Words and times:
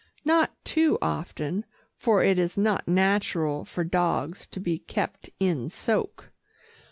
Not 0.25 0.55
too 0.65 0.97
often, 0.99 1.63
for 1.95 2.23
it 2.23 2.39
is 2.39 2.57
not 2.57 2.87
natural 2.87 3.65
for 3.65 3.83
dogs 3.83 4.47
to 4.47 4.59
be 4.59 4.79
kept 4.79 5.29
in 5.39 5.69
soak. 5.69 6.31